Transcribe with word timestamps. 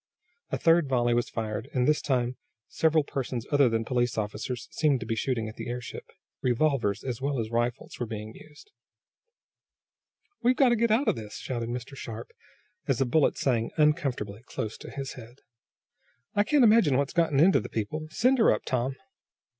A 0.49 0.57
third 0.57 0.89
volley 0.89 1.13
was 1.13 1.29
fired, 1.29 1.69
and 1.75 1.87
this 1.87 2.01
time 2.01 2.35
several 2.67 3.03
persons 3.03 3.45
other 3.51 3.69
than 3.69 3.85
police 3.85 4.17
officers 4.17 4.67
seemed 4.71 4.99
to 5.01 5.05
be 5.05 5.13
shooting 5.15 5.47
at 5.47 5.57
the 5.57 5.67
airship. 5.69 6.07
Revolvers 6.41 7.03
as 7.03 7.21
well 7.21 7.37
as 7.39 7.51
rifles 7.51 7.99
were 7.99 8.07
being 8.07 8.33
used. 8.33 8.71
"We're 10.41 10.55
got 10.55 10.69
to 10.69 10.75
get 10.75 10.89
out 10.89 11.07
of 11.07 11.15
this!" 11.15 11.35
shouted 11.37 11.69
Mr. 11.69 11.95
Sharp, 11.95 12.31
as 12.87 12.99
a 12.99 13.05
bullet 13.05 13.37
sang 13.37 13.69
uncomfortably 13.77 14.41
close 14.47 14.75
to 14.79 14.89
his 14.89 15.13
head. 15.13 15.41
"I 16.33 16.45
can't 16.45 16.63
imagine 16.63 16.97
what's 16.97 17.13
gotten 17.13 17.39
into 17.39 17.59
the 17.59 17.69
people. 17.69 18.07
Send 18.09 18.39
her 18.39 18.51
up, 18.51 18.65
Tom!" 18.65 18.95